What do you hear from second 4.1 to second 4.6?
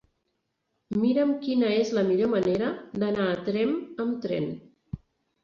tren.